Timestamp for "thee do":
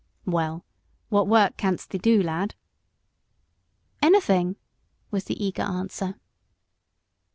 1.91-2.23